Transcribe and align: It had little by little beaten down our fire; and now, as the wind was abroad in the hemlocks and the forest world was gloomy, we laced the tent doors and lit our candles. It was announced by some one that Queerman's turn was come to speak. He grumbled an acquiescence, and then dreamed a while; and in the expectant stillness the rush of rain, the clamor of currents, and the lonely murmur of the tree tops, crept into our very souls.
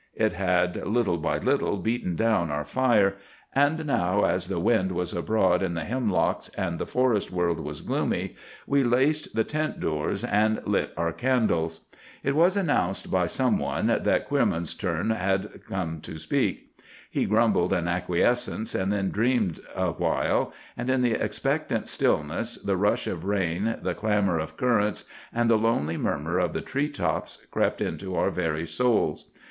It 0.15 0.33
had 0.33 0.87
little 0.87 1.17
by 1.19 1.37
little 1.37 1.77
beaten 1.77 2.15
down 2.15 2.49
our 2.49 2.65
fire; 2.65 3.17
and 3.53 3.85
now, 3.85 4.23
as 4.25 4.47
the 4.47 4.59
wind 4.59 4.93
was 4.93 5.13
abroad 5.13 5.61
in 5.61 5.75
the 5.75 5.83
hemlocks 5.83 6.49
and 6.57 6.79
the 6.79 6.87
forest 6.87 7.29
world 7.31 7.59
was 7.59 7.81
gloomy, 7.81 8.35
we 8.65 8.83
laced 8.83 9.35
the 9.35 9.43
tent 9.43 9.79
doors 9.79 10.23
and 10.23 10.59
lit 10.65 10.91
our 10.97 11.13
candles. 11.13 11.81
It 12.23 12.35
was 12.35 12.57
announced 12.57 13.11
by 13.11 13.27
some 13.27 13.59
one 13.59 13.85
that 13.85 14.27
Queerman's 14.27 14.73
turn 14.73 15.09
was 15.09 15.45
come 15.69 16.01
to 16.01 16.17
speak. 16.17 16.81
He 17.11 17.25
grumbled 17.27 17.71
an 17.71 17.87
acquiescence, 17.87 18.73
and 18.73 18.91
then 18.91 19.11
dreamed 19.11 19.59
a 19.75 19.91
while; 19.91 20.51
and 20.75 20.89
in 20.89 21.03
the 21.03 21.13
expectant 21.13 21.87
stillness 21.87 22.55
the 22.55 22.75
rush 22.75 23.05
of 23.05 23.23
rain, 23.23 23.77
the 23.83 23.93
clamor 23.93 24.39
of 24.39 24.57
currents, 24.57 25.05
and 25.31 25.47
the 25.47 25.59
lonely 25.59 25.95
murmur 25.95 26.39
of 26.39 26.53
the 26.53 26.61
tree 26.61 26.89
tops, 26.89 27.37
crept 27.51 27.81
into 27.81 28.15
our 28.15 28.31
very 28.31 28.65
souls. 28.65 29.29